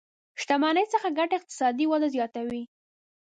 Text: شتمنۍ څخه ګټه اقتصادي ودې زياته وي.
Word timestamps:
شتمنۍ 0.41 0.85
څخه 0.93 1.07
ګټه 1.17 1.33
اقتصادي 1.39 1.85
ودې 1.87 2.07
زياته 2.15 2.41
وي. 2.49 2.63